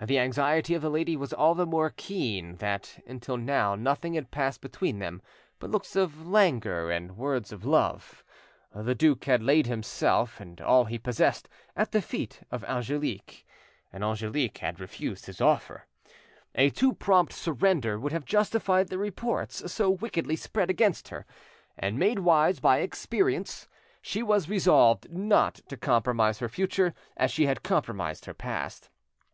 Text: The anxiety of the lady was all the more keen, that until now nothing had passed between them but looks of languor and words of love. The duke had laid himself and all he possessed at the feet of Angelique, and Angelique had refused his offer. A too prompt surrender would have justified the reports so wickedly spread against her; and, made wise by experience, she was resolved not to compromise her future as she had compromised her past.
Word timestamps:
The 0.00 0.18
anxiety 0.18 0.72
of 0.72 0.80
the 0.80 0.88
lady 0.88 1.14
was 1.14 1.34
all 1.34 1.54
the 1.54 1.66
more 1.66 1.92
keen, 1.94 2.54
that 2.56 3.02
until 3.06 3.36
now 3.36 3.74
nothing 3.74 4.14
had 4.14 4.30
passed 4.30 4.62
between 4.62 4.98
them 4.98 5.20
but 5.58 5.68
looks 5.70 5.94
of 5.94 6.26
languor 6.26 6.90
and 6.90 7.18
words 7.18 7.52
of 7.52 7.66
love. 7.66 8.24
The 8.74 8.94
duke 8.94 9.24
had 9.24 9.42
laid 9.42 9.66
himself 9.66 10.40
and 10.40 10.58
all 10.58 10.86
he 10.86 10.98
possessed 10.98 11.50
at 11.76 11.92
the 11.92 12.00
feet 12.00 12.40
of 12.50 12.64
Angelique, 12.64 13.46
and 13.92 14.02
Angelique 14.02 14.56
had 14.56 14.80
refused 14.80 15.26
his 15.26 15.42
offer. 15.42 15.84
A 16.54 16.70
too 16.70 16.94
prompt 16.94 17.34
surrender 17.34 18.00
would 18.00 18.12
have 18.12 18.24
justified 18.24 18.88
the 18.88 18.96
reports 18.96 19.70
so 19.70 19.90
wickedly 19.90 20.34
spread 20.36 20.70
against 20.70 21.08
her; 21.08 21.26
and, 21.76 21.98
made 21.98 22.20
wise 22.20 22.58
by 22.58 22.78
experience, 22.78 23.68
she 24.00 24.22
was 24.22 24.48
resolved 24.48 25.10
not 25.10 25.56
to 25.68 25.76
compromise 25.76 26.38
her 26.38 26.48
future 26.48 26.94
as 27.18 27.30
she 27.30 27.44
had 27.44 27.62
compromised 27.62 28.24
her 28.24 28.32
past. 28.32 28.88